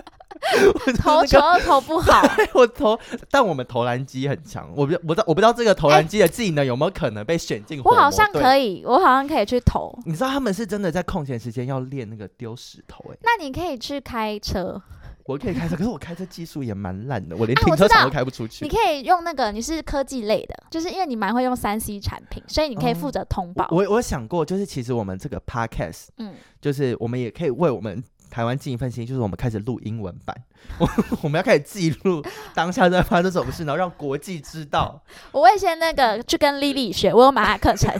[1.02, 2.98] 投球投不好， 我投，
[3.30, 14.82] 但我们投篮机很强，我不我不知道我不知道这个投篮机的技能有没有可能被选进，我好像可以，我好像可以去投，你知道他们是真的在空闲时间要练那个丢石头，哎，那你可以去开车。
[15.26, 18.64] 我可以开车， 可是我开车技术也蛮烂的，我连停车场都开不出去。
[18.64, 23.66] 你可以用那个，你是科技类的，就是因为你蛮会用三 C 产品，所以你可以负责通报。
[23.70, 30.36] 我我想过，就是其实我们这个 Podcast，嗯，就是我们也可以为我们台湾尽一份心，就是我们开始录英文版，
[30.78, 30.88] 我
[31.22, 32.22] 我们要开始记录
[32.54, 35.00] 当下在发生什么事，然后让国际知道。
[35.32, 37.90] 我会先那个去跟 Lily 学，我有买他课程。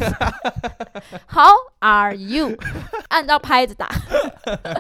[1.29, 2.57] How are you？
[3.09, 3.89] 按照拍子打。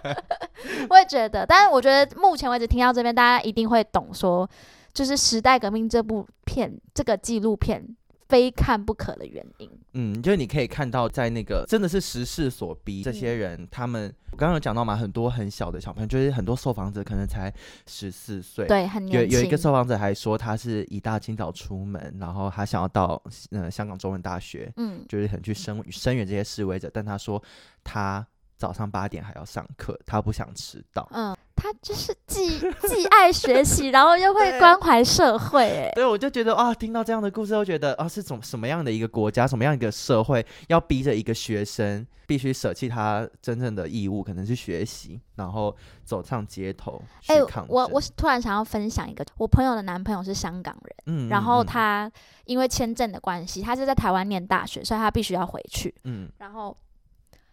[0.91, 4.49] 我也觉得，但是我觉得目前为止听到这边，大家一定会懂说，
[4.93, 7.87] 就是《时代革命》这部片，这个纪录片
[8.29, 9.71] 非看不可的原因。
[9.95, 17.53] 嗯，就是你可以看到，在那个真的是时势所逼，这些人、嗯、他们，我刚刚有讲到嘛，很多很小的小朋友，就是很多受访者可能才
[17.87, 19.07] 十四岁，对，很。
[19.09, 27.43] 有有一个受访者还说，他是一大清早出门，然后他想要到嗯、呃、香港中文大学，嗯，就是很去声声援这些示威者，但他说
[27.83, 28.27] 他。
[28.59, 31.07] 早上八点还要上课，他不想迟到。
[31.13, 35.63] 嗯，他就是既既爱学习，然后又会关怀社会。
[35.63, 47.65] 哎，对，我就觉得啊，听到这样的故事，我觉得啊，是种什么样的一个国家，什么样一个社会，要逼着一个学生必须舍弃他真正的义务，可能是学习，然后走上街头去抗争。
[47.65, 52.11] 哎，我我突然想要分享一个，我朋友的男朋友是香港人，嗯，然后他
[52.45, 56.77] 因为签证的关系，他是在台湾念大学，所以他必须要回去，嗯，然后。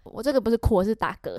[0.03, 1.35] 我这个不是哭，我是打嗝，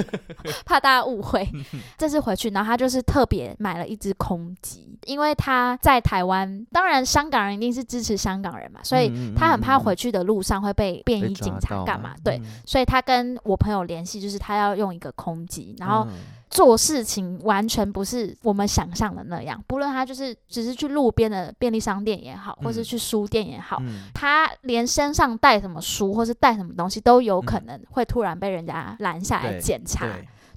[0.64, 1.48] 怕大家误会。
[1.98, 12.14] 这次回去，然后他就是特别买了一只空机，因为他在台湾，当然香港人一定是支持香港人嘛，所以他很怕回去的路上会被便衣警察干嘛。
[12.24, 16.06] 对，所以他跟我朋友联系，就是他要用一个空机，然后。
[16.50, 30.06] 做事情完全不是我们想象的那样，不论他就是只是去路边的便利商店也好，或是去书店也好，嗯、他连身上带什么书或是带什么东西都有可能会突然被人家拦下来检查。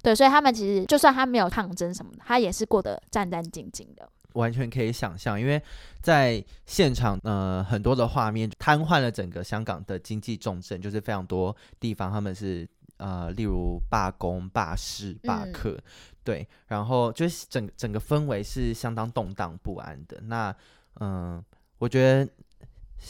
[0.02, 4.08] 对，所以他们其实就算他没有抗争什么的，他也是过得战战兢兢的。
[4.32, 5.62] 完全可以想象，因为
[6.00, 12.66] 在现场，呃，很多的画面瘫痪了整个香港的经济重镇，就是非常多地方他们是。
[13.02, 15.82] 呃，例如罢工、罢市、罢课，嗯、
[16.22, 20.20] 对，然后就是整整个氛围是相当动荡不安的。
[20.26, 20.54] 那，
[21.00, 21.44] 嗯、呃，
[21.78, 22.32] 我觉得，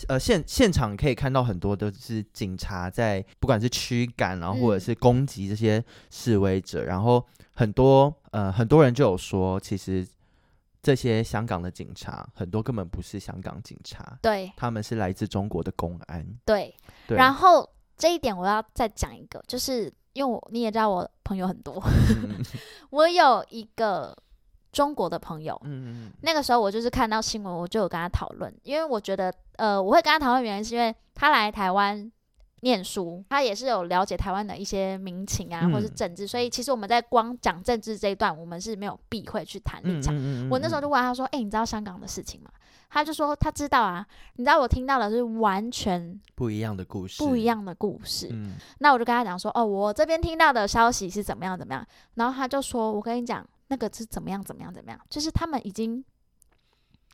[0.09, 10.09] 呃，现现场可以看到很多都是警察在，不管是驱赶，然后或者是攻击这些示威者，嗯、然后很多呃很多人就有说，其实
[10.83, 16.74] 这些香港的警察很多根本不是香港警察，对，他们是来自中国的公安，对，
[17.07, 17.68] 对，然后。
[18.03, 21.81] 这一点我要再讲一个，就是因为我你也知道我朋友很多，
[22.17, 22.43] 嗯、
[22.91, 24.12] 我有一个
[24.73, 32.11] 中国的朋友，嗯、那个时候我就是看到新闻，我就有跟他讨论，因为我觉得，呃，我会跟他讨论原因是因为他来台湾
[32.62, 40.14] 念书，他也是有了解台湾的一些民情啊，嗯、或是政治，所以其实我们在光讲政治这一段，我们是没有避讳去谈立场。
[40.48, 42.51] 我那时候就问他说：“哎、欸，你知道香港的事情吗？”
[42.88, 48.29] 他就说他知道啊，你知道我听到的是完全不一样的故事，不一样的故事。
[48.31, 51.85] 嗯，那我就跟他讲说，哦，我这边听到的消息是怎么样怎么样。
[52.14, 56.05] 然后他就说，我跟你讲，那个是怎么样怎么样怎么样，就是他们已经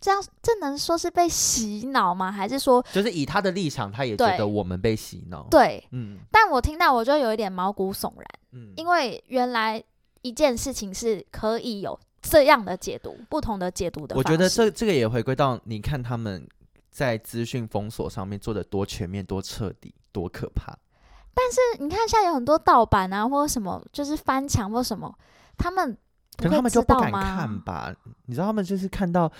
[0.01, 2.31] 这样这能说是被洗脑吗？
[2.31, 5.47] 还是说，就是以他的立场，他也觉得我们被洗脑？
[5.51, 6.19] 对，嗯。
[6.31, 9.83] 但我听到我就有一点毛骨悚然，嗯，因为原来
[10.23, 14.15] 一件事情是可以有这样的解读，不同的解读的。
[14.15, 16.47] 我觉得这这个也回归到你看他们
[16.93, 20.79] 在资讯封锁上面做的多全面、多彻底、多可怕。
[21.35, 25.13] 但是你看，现在有很多盗版啊，或者什么，就是翻墙或什么，
[25.57, 25.97] 他们
[26.37, 27.93] 可能他们就不敢看吧？
[28.27, 29.33] 你知道他们就是看到。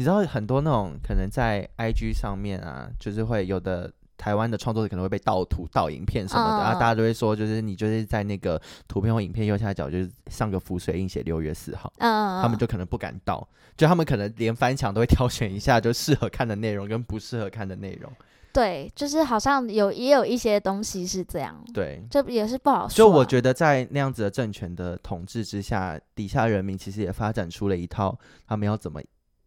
[0.00, 8.58] 你知道很多那种可能在 IG 上面啊，就是会有的台湾的创作者可能会被盗图、盗影片什么的，然后、uh, 大家都会说，就是你就是在那个
[8.88, 18.10] 图片或影片右下角就是上个浮水印写六月四号，uh, 他们就可能不敢盗，就他们可能连翻墙都会挑选一下就适合看的内容跟不适合看的内容。
[18.54, 22.96] 对，就是好像有也有一些东西是这样，对，这也是不好说、啊。
[22.96, 28.98] 就我觉得在那样子的政权的统治之下，底下人民其实也发展出了一套他们要怎么。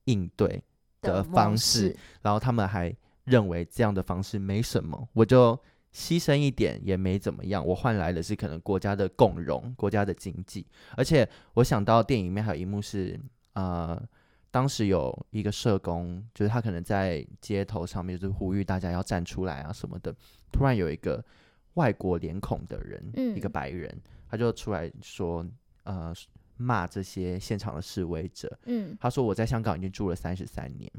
[0.05, 0.61] 应对
[1.01, 5.57] 的方式，然后他们还认为这样的方式没什么，我就
[5.93, 10.65] 牺牲一点也没怎么样，我换来的是可能国家的共荣、国家的经济。
[10.97, 13.19] 而且我想到电影里面还有一幕是，
[13.53, 14.01] 呃，
[14.51, 20.13] 当时有一个社工，就是他可能在街头上面就是呼吁大家要站出来啊什么的，
[20.51, 21.23] 突然有一个
[21.75, 23.95] 外国脸孔的人，嗯，一个白人，
[24.29, 25.45] 他就出来说，
[25.83, 26.13] 呃。
[26.63, 30.89] 骂这些现场的示威者，嗯，他说我在香港已经住了三十三年，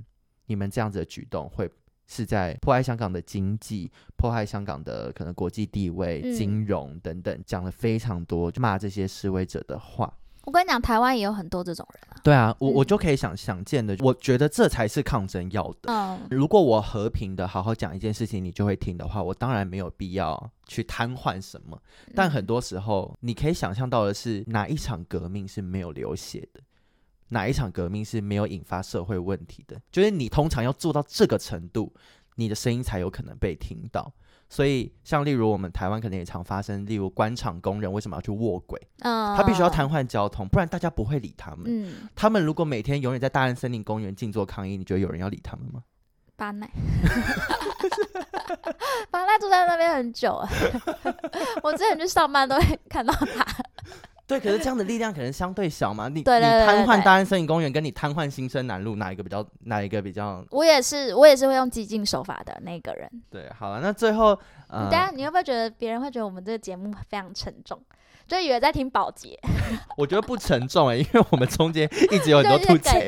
[0.46, 1.70] 你们这样子的举动会
[2.06, 10.12] 是在破坏香港的经济，破坏香港的可能国际地位、嗯、金融等等，讲了非常多骂这些示威者的话。
[10.44, 12.20] 我跟你讲，台湾也有很多这种人啊。
[12.22, 15.92] 对啊，我我就可以想想见的，我觉得这才是抗争要的。
[15.92, 21.80] 嗯，如果我和平的好好讲一件事情，你就会听的话，我当然没有必要去瘫痪什么。
[22.14, 26.60] 但很多时候，你可以想象到的是，哪一场革命是没有流血的？
[27.28, 29.80] 哪一场革命是没有引发社会问题的？
[29.90, 31.92] 就是你通常要做到这个程度，
[32.36, 34.12] 你的声音才有可能被听到。
[34.48, 38.80] 所以，像例如我们台湾可能也常发生，例如官场工人为什么要去卧轨？
[39.00, 41.64] 嗯，他必须要瘫痪交通，不然大家不会理他们。
[41.66, 45.82] 嗯，他们如果每天永远在大安森林公园静坐抗议，你觉得有人要理他们吗？
[46.36, 46.68] 巴奈，
[49.10, 50.48] 巴奈住在那边很久啊，
[51.62, 53.46] 我之前去上班都会看到他。
[54.26, 56.08] 对，可是这样的力量可能相对小嘛。
[56.08, 59.46] 你对对对对，你瘫痪大安森林公园，跟你瘫痪新生南路，哪一个比较？
[59.64, 60.44] 哪一个比较？
[60.50, 63.10] 我也是，我也是会用激进手法的那个人。
[63.30, 67.78] 对，好了，那最后，呃，大家你会不会觉得别人会觉得我们这个节目非常沉重？
[68.26, 69.38] 就以为在听保洁？
[69.98, 72.96] 我觉得不沉重哎、欸，因为我们中间一直有很多 吐槽。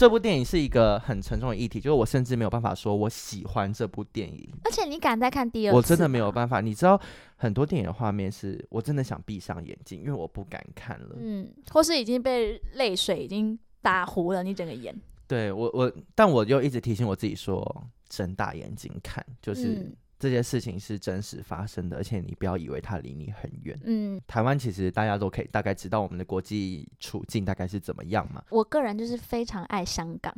[0.00, 4.48] 这部电影是一个很沉重的议题，就是我甚至没有办法说我喜欢这部电影。
[4.64, 5.76] 而且你敢再看第二次？
[5.76, 6.62] 我真的没有办法。
[6.62, 6.98] 你知道，
[7.36, 11.16] 很多电影的画面是我真的想闭上眼睛，因为我不敢看了。
[11.18, 14.98] 嗯，或是已经被泪水已经打糊了你整个眼。
[15.28, 19.74] 对我，我，但我又一直提醒我自己说，睁大眼睛看，就是。
[19.74, 23.76] 嗯这些事情是真实发生的，而且你不要以为它离你很远。
[23.84, 28.44] 嗯，台湾其实大家都可以大概知道我们的国际处境大概是怎么样嘛。
[28.50, 30.32] 我个人就是非常爱香港，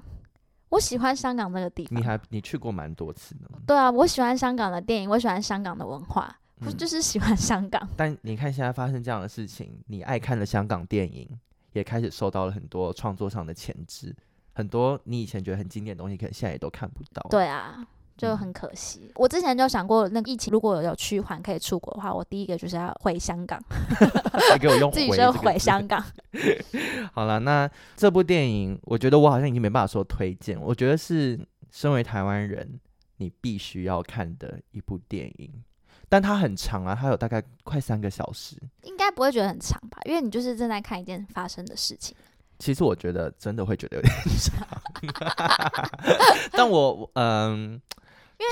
[0.68, 1.98] 我喜欢香港那个地方。
[1.98, 3.58] 你还你去过蛮多次的吗？
[3.66, 6.32] 对啊，我喜欢香港的电影，我喜欢香港的文化，
[6.64, 7.82] 我就是喜欢香港。
[7.82, 11.28] 嗯，但你看现在发生这样的事情，你爱看的香港电影
[11.72, 14.14] 也开始受到了很多创作上的牵制，
[14.52, 17.26] 很多你以前觉得很经典的东西，可能现在也都看不到。
[17.28, 17.84] 对啊。
[18.22, 23.60] 就很可惜，嗯、我之前就想过，那个疫情如果有趋缓可以出国的话，我第一个就是要回香港，
[24.92, 26.00] 自己就回香港。
[27.12, 31.36] 好了，那这部电影，我觉得我好像已经没办法说推荐，我觉得是
[31.72, 32.78] 身为台湾人，
[33.16, 35.52] 你必须要看的一部电影，
[36.08, 39.98] 但它很长啊，它有大概快三个小时，应该不会觉得很长吧？
[40.04, 42.16] 因为你就是正在看一件发生的事情。
[42.60, 44.68] 其实我觉得真的会觉得有点 长，
[46.52, 47.82] 但我嗯。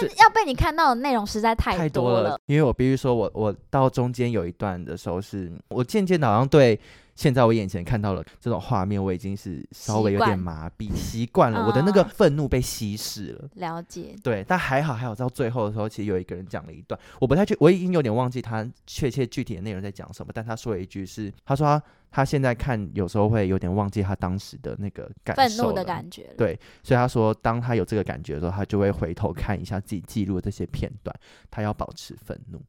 [0.00, 2.40] 因为要被你看到的内容实在太多了，太多了。
[2.46, 6.78] 因为我必须说我，我我到中间有一段的时候是，是我渐渐的好像对
[7.20, 13.46] 现在我眼前看到了这种画面，我已经是稍微有点麻痹，习惯了，我的那个愤怒被稀释了。
[13.56, 14.16] 了解。
[14.22, 21.82] 对，但还好，还好，到最后的时候，其实有一个人讲了一段，我不太确，我已经有点忘记他确切具体的内容在讲什么，但他说了一句是，他说他。
[22.12, 26.28] 他现在看有时候会有点忘记他当时的那个感受，愤怒的感觉。
[26.36, 31.14] 对，所以他说，当他有这个感觉的时候，他就会回头看一下自己记录的这些片段，
[31.52, 32.60] 他要保持愤怒。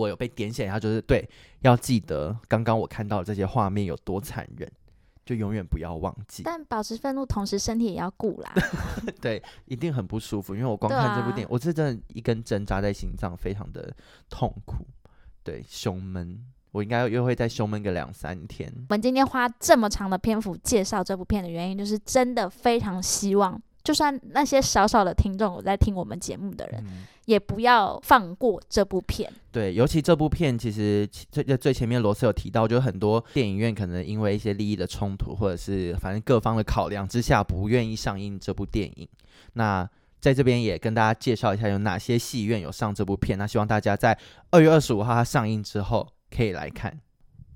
[0.00, 1.28] 我有被点醒，他就是对，
[1.60, 4.70] 要记得刚刚我看到的这些画面有多残忍，
[5.24, 6.42] 就永远不要忘记。
[6.42, 8.52] 但保持愤怒，同时身体也要顾啦。
[9.20, 13.94] 对，一定很不舒服，因为我光看这部电影，啊、我是真的一根针扎在心脏，非常的
[14.28, 14.86] 痛苦，
[15.44, 16.42] 对，胸闷。
[16.72, 18.72] 我应该又会再胸闷个两三天。
[18.90, 29.32] 我们今天花这么长的篇幅介绍这部片的原因，就是真的非常希望，就算那些少少的听众有在听我们节目的人，嗯、也不要放过这部片。
[29.50, 39.08] 对，尤其这部片，其实最最前面罗斯有提到，就很多电影院可能因为一些利益的冲突，或者是反正各方的考量之下，不愿意上映这部电影。
[39.54, 39.88] 那
[40.20, 43.38] 在这边也跟大家介绍一下有哪些戏院有上这部片。
[43.38, 44.16] 那希望大家在
[44.50, 47.00] 二月二十五号它上映之后可以来看。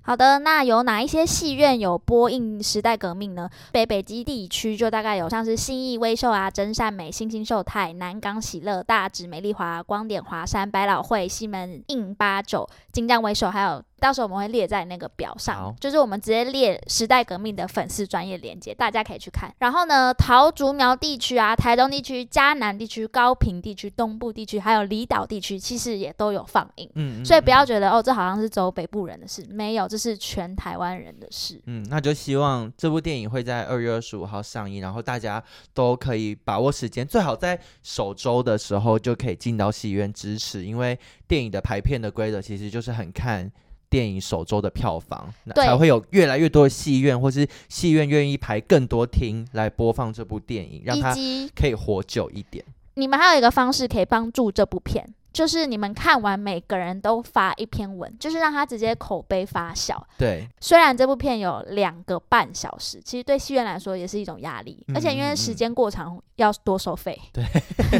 [0.07, 3.49] 好的，那有哪一些戏院有播映《时代革命》呢？
[3.71, 13.81] 北北基地区就大概有像是新义威秀啊、真善美、星星秀太、南港喜乐、大直美丽华、光点华山、百老汇、西门印八九、金匠威秀，还有。
[13.99, 19.53] 到时候我们会列在那个表上，就是我们直接列时代革命的粉丝专业连接，大家可以去看。
[19.59, 26.89] 然后呢，桃竹苗地区啊、台东地区、嘉南地区、高平地区、东部地区，还有离岛地区，其实也都有放映。
[26.95, 31.61] 嗯，所以不要觉得哦，这好像是走北部人的事，没有，这是全台湾人的事。
[31.65, 35.41] 嗯，那就希望这部电影会在二月二十五号上映，然后大家
[35.73, 43.51] 都可以把握时间，最好在首周的时候就可以进到戏院支持，因为电影的排片的规则其实就是很看。
[43.89, 51.13] 电影首周的票房，那才会有越来越多的戏院，或是戏院愿意排更多厅来播放这部电影，让它
[51.55, 52.63] 可以活久一点。
[52.95, 60.01] 你们还有一个方式可以帮助这部片，就是你们看完每个人都发一篇文，就是让它直接口碑发酵。
[60.17, 67.19] 对，虽然这部片有两个半小时，其实对戏院来说也是一种压力，嗯、而且因为时间过长要多收费。
[67.33, 67.43] 对，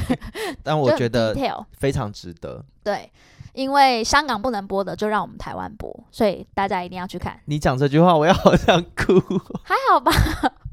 [0.63, 1.35] 但我觉得
[1.73, 2.63] 非常值得。
[2.83, 3.11] 对。
[3.55, 7.39] 因为香港不能播的，就让我们台湾播，所以大家一定要去看。
[7.45, 9.17] 你讲这句话，我要好想哭。
[9.63, 10.11] 还好吧，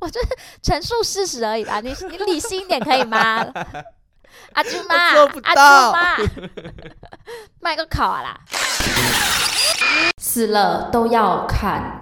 [0.01, 0.29] 我就是
[0.61, 1.81] 陈述事实而已吧。
[1.81, 3.47] 你你理性一点可以吗？
[4.55, 4.97] 阿舅妈。
[5.45, 6.17] 阿舅妈，
[7.61, 8.41] 卖个烤啊啦！
[10.19, 11.97] 死了都要看。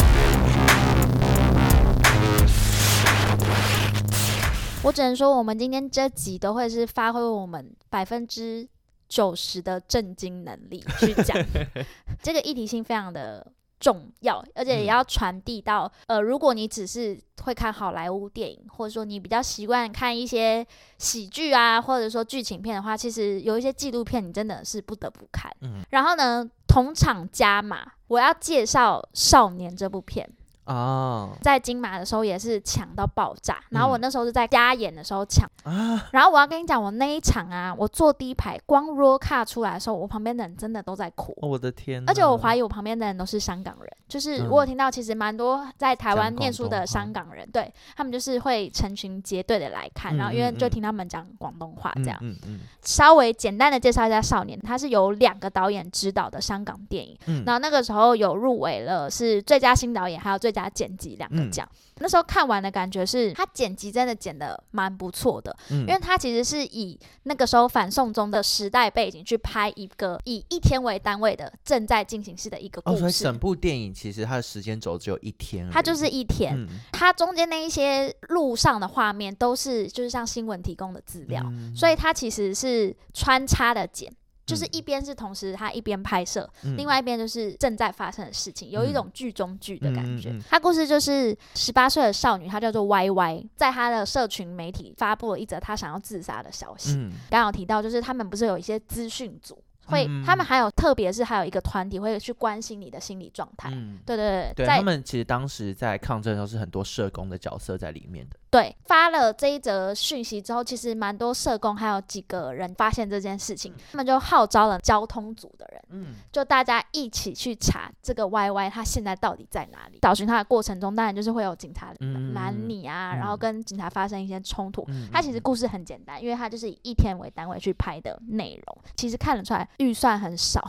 [4.83, 8.67] 我只能说，我们今天这集都会是发挥我们百分之。
[9.11, 11.37] 九十的震惊能力去讲
[12.23, 13.45] 这个议题性非常的
[13.81, 20.65] 重要，而且也要传递到呃，如果你只是会看好莱坞电影，或者说你比较习惯看一些
[20.99, 25.51] 喜剧啊，或者说剧情片的话，其实有一些纪录片你真的是不得不看。
[25.63, 30.31] 嗯，然后呢，同场加码，我要介绍《少年》这部片。
[30.71, 61.67] 哦，在金马的时候也是抢到爆炸，然后我那时候是在加演的时候抢，嗯，然后我要跟你讲，我那一场啊，我坐第一排，光 roll 卡出来的时候，我旁边的人真的都在哭，哦，我的天，而且我怀疑我旁边的人都是香港人，就是我有听到其实蛮多在台湾念书的香港人，对他们就是会成群结队的来看，然后因为就听他们讲广东话这样，嗯嗯，嗯，嗯，稍微简单的介绍一下《少年》，他是由两个导演指导的香港电影，嗯，然后那个时候有入围了是最佳新导演，还有最佳剪辑两个奖。
[61.73, 72.97] 嗯那时候看完的感觉是，他剪辑真的剪的蛮不错的，嗯，因为他其实是以那个时候反送中的时代背景去拍一个以一天为单位的正在进行式的一个故事。
[72.97, 84.11] 哦，所以整部电影其实它的时间轴只有一天，它就是一天，嗯，它中间那一些路上的画面都是就是像新闻提供的资料，嗯，所以它其实是穿插的剪。
[84.51, 90.37] 就是一边是同时他一边拍摄，嗯，另外一边就是正在发生的事情，嗯，有一种剧中剧的感觉。
[90.49, 96.95] 他，故事就是十八岁的少女，她叫做 Y Y，在她的社群媒体发布了一则她想要自杀的消息。
[97.31, 99.63] 刚，嗯，有提到，就是他们不是有一些资讯组。
[99.87, 103.71] 会，他们还有特别是还有一个团体会去关心你的心理状态。
[103.73, 108.37] 嗯，对对对，对他们其实当时在抗争的时候是很多社工的角色在里面的。
[108.51, 120.01] 对，发了这一则讯息之后，其实蛮多社工还有几个人发现这件事情，他们就号召了交通组的人，嗯，就大家一起去查这个 Y Y 他现在到底在哪里。
[120.03, 121.95] 找寻他的过程中，当然就是会有警察
[122.35, 124.85] 拦你啊，然后跟警察发生一些冲突。
[125.13, 129.69] 他其实故事很简单，因为他就是以一天为单位去拍的内容，其实看得出来。
[129.79, 130.61] 预算很少，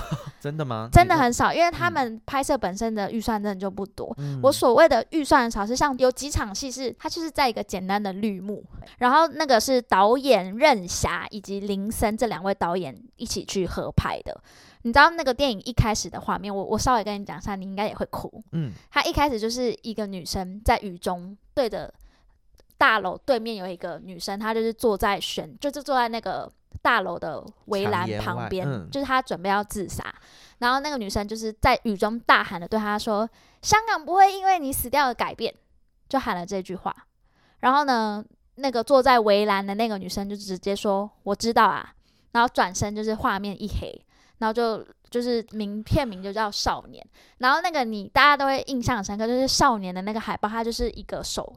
[0.38, 0.88] 真的吗？
[0.92, 4.14] 真的很少，因为他们拍摄本身的预算真的就不多。
[4.18, 8.64] 嗯、我所谓的预算很少，是像有几场戏是，他就是在一个简单的绿幕，
[8.98, 14.38] 然后那个是导演任霞以及林森这两位导演一起去合拍的。
[14.82, 18.42] 你知道那个电影一开始的画面，我我稍微跟你讲一下，你应该也会哭。
[18.52, 21.92] 嗯，他一开始就是一个女生在雨中对着
[22.76, 26.50] 大楼对面有一个女生，她就是坐在悬，就是坐在那个。
[26.82, 30.02] 大楼的围栏旁边，嗯，就是她准备要自杀，
[30.60, 33.28] 然后那个女生就是在雨中大喊的对他说
[33.60, 35.52] ：“香港不会因为你死掉而改变。”
[36.08, 36.94] 就喊了这句话。
[37.60, 38.24] 然后呢，
[38.56, 41.94] 那个坐在围栏的那个女生就直接说：“我知道啊。”
[42.32, 43.92] 然后转身就是画面一黑，
[44.38, 47.04] 然后就就是名片名就叫《少年》，
[47.38, 51.56] 然后那个你大家都会印象很深刻，就是少年的那个海报，它就是一个手，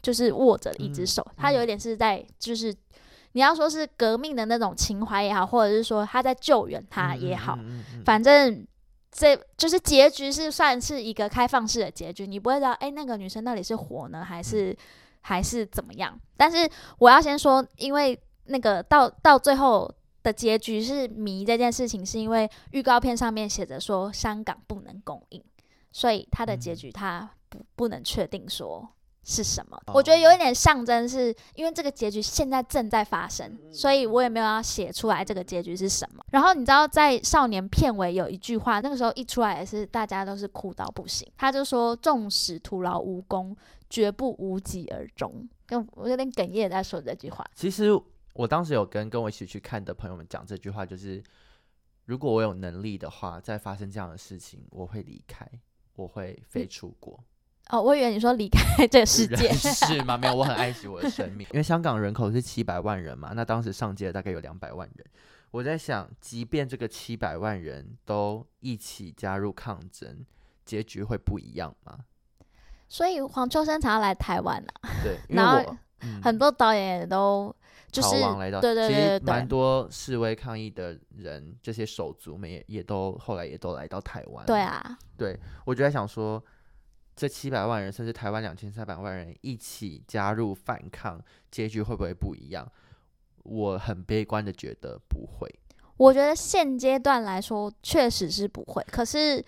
[0.00, 2.74] 就是握着一只手，嗯、它有一点是在就是
[3.32, 8.00] 你要说是革命的那种情怀也好，或者是说他在救援他也好，嗯嗯嗯。
[8.00, 8.66] 嗯、反正
[9.12, 14.76] 这就是结局是算是一个开放式的结局，你不会知道哎、欸、那个女生到底是活呢还是、嗯、
[15.26, 16.18] 还是怎么样？
[16.36, 16.68] 但是
[16.98, 19.92] 我要先说，因为那个到到最后。
[20.26, 25.40] 的结局是迷这件事情，是因为预告片上面写着说香港不能供应，
[25.92, 28.88] 所以它的结局它不不能确定说
[29.26, 29.78] 是什么。
[29.92, 36.24] 我觉得有一点象征，是因为这个结局现在正在发生，所以我也没有要写出来这个结局是什么。
[36.30, 41.30] 然后你知道在少年片尾有一句话，那个时候一出来也是大家都是哭到不行。
[41.36, 43.54] 他就说：“纵使徒劳无功，
[43.90, 47.44] 绝不无疾而终。”跟我有点哽咽在说这句话。
[47.54, 47.90] 其实。
[48.38, 51.24] 我当时有跟跟我一起去看的朋友们讲这句话，就是
[52.04, 55.48] 如果我有能力的话，再发生这样的事情，我会离开，
[55.94, 57.18] 我会飞出国。
[57.70, 60.16] 哦，我以为你说离开这个世界是吗？
[60.16, 65.06] 没有，我很爱惜我的生命， 因为香港人口是七百万人嘛，那当时上街大概有两百万人。
[65.50, 70.24] 我在想，即便这个七百万人都一起加入抗争，
[70.64, 71.98] 结局会不一样吗？
[72.88, 74.90] 所以黄秋生才要来台湾呢、啊。
[75.02, 77.54] 对， 然后、嗯、很多导演也都。
[77.92, 84.44] 就是、逃亡来到，对对对，对，其实蛮多示威抗议的人，这些手足们也也都后来也都来到台湾。
[84.44, 86.42] 对啊，对，我就在想说，
[87.16, 91.18] 这七百万人甚至台湾两千三百万人一起加入反抗，
[91.50, 92.70] 结局会不会不一样？
[93.44, 95.52] 我很悲观的觉得不会。
[95.96, 99.42] 我觉得现阶段来说确实是不会，可是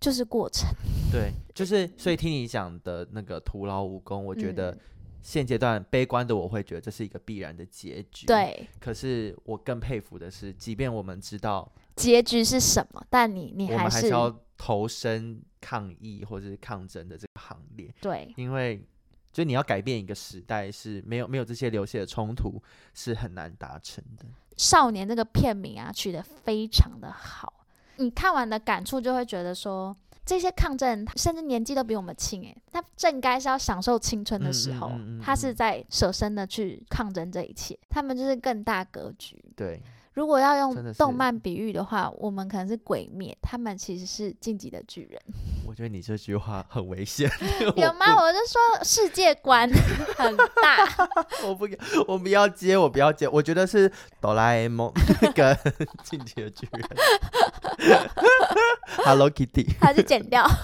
[0.00, 0.68] 就是过程。
[1.12, 4.80] 对，就是所以听你讲的那个徒劳无功，我觉得、嗯。
[5.22, 8.24] 现阶段悲观的我会觉得这是一个必然的结局。
[8.26, 17.90] 对，可是我更佩服的是，即便我们知道结局是什么，但你你还是要投身抗议或者是抗争的这个行列。
[17.98, 18.86] 对，因为
[19.32, 24.26] 就你要改变一个时代，是没有没有这些流血的冲突是很难达成的。
[24.58, 27.64] 少年这个片名啊，取得非常的好，
[27.96, 29.96] 你看完的感触就会觉得说。
[30.22, 37.76] 这些抗争甚至年纪都比我们轻诶，他正该是要享受青春的时候，嗯嗯嗯嗯、他是在舍身的去抗争这一切。
[37.88, 39.42] 他们就是更大格局。
[39.56, 39.82] 对，
[40.14, 45.20] 如果要用动漫比喻的话，我们可能是鬼灭，他们其实是晋级的巨人。
[45.66, 47.30] 我觉得你这句话很危险。
[47.76, 48.20] 有吗？
[48.20, 49.70] 我就说世界观
[50.18, 51.08] 很大。
[51.44, 51.68] 我不，
[52.08, 53.28] 我不要接，我不要接。
[53.28, 53.90] 我觉得是
[54.20, 54.92] 哆啦 A 梦
[55.32, 55.56] 跟
[56.02, 56.82] 进击的巨人。
[59.04, 60.46] Hello Kitty， 还是剪掉。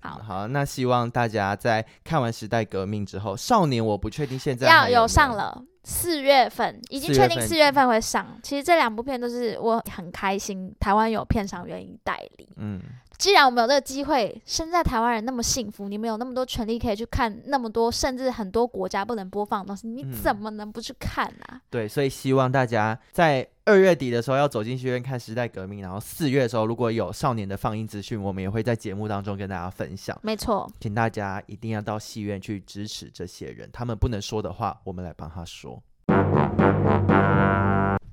[0.00, 8.38] 好好，那希望大家在看完《时代革命》之后，《少年》我不确定现在要有上了，四月份已经确定四月份会上。
[8.42, 12.48] 其实这两部片都是我很开心，台湾有片商愿意代理。
[12.56, 12.80] 嗯。
[13.20, 21.60] 既然我们有这个机会，身在台湾人那么幸福，你们有那么多权利可以去看那么多，甚至很多国家不能播放的东西，你怎么能不去看呢、啊嗯？
[21.68, 30.18] 对，所以希望大家在二月底的时候要走进戏院看《时代革命》，然后四月的时候如果有少年的放映资讯，我们也会在节目当中跟大家分享。
[30.22, 35.82] 没错，请大家一定要到戏院去支持这些人，他们不能说的话，我们来帮他说。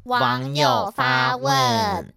[0.03, 2.14] 网友发问。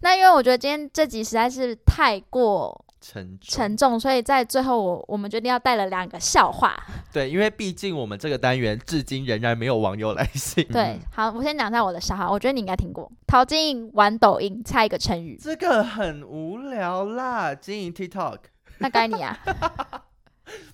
[0.00, 6.74] 那因为我觉得今天这集实在是太过沉重，沉重，所以在最后我我们决定要带了两个笑话。
[7.12, 10.66] 对，因为毕竟我们这个单元至今仍然没有网友来信。
[10.68, 13.10] 对，好，我先讲一下我的笑话，我觉得你应该听过。
[13.26, 15.38] 陶晶莹玩抖音，猜一个成语。
[15.42, 18.38] 这个很无聊啦，经营 TikTok。
[18.78, 19.38] 那该你啊。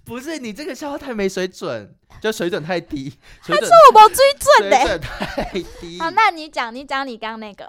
[0.05, 3.12] 不是你这个笑话太没水准，就水准太低。
[3.41, 4.79] 还是我没水准的？
[4.79, 5.99] 水准太低。
[6.01, 7.68] 好，那你讲，你讲你刚刚那个。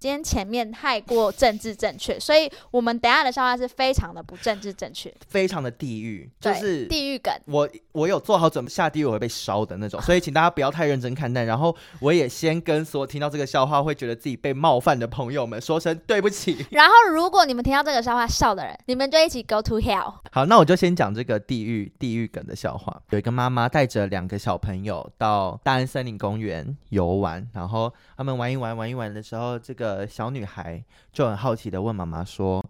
[0.00, 7.34] 今天前面太过政治正确，所以我们等下的笑话是非常的不政治正确，非常的地狱，就是地狱梗。
[7.46, 11.42] 我我有做好准备下地狱我会被烧的那种，所以请大家不要太认真看待。
[11.42, 16.64] 然后我也先跟所有听到这个笑话会觉得自己被冒犯的朋友们说声对不起。
[16.70, 20.14] 然后如果你们听到这个笑话笑的人，你们就一起 go to hell。
[20.30, 23.02] 好，那我就先讲这个地狱地狱梗的笑话。
[23.10, 29.87] 有一个妈妈带着两个小朋友到大安森林公园游玩，然后他们玩一玩玩一玩的时候，这个。
[29.88, 32.62] 呃，小女孩就很好奇的问妈妈说：“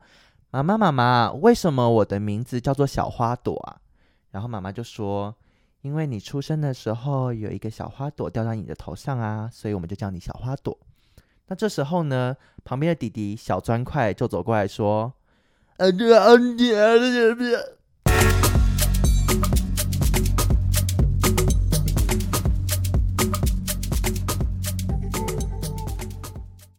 [0.51, 3.81] 妈妈，妈妈，为什么我的名字叫做小花朵啊？”
[4.31, 5.35] 然后妈妈就说
[5.83, 10.79] ：“因为你出生的时候有一个小花朵掉在你的头上啊，所以我们就叫你小花朵。”
[11.49, 15.13] 那这时候呢，旁边的弟弟小砖块就走过来说
[15.79, 16.77] ：“啊，这安姐，